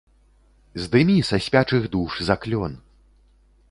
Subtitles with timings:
[0.85, 2.73] Здымі са спячых душ заклён!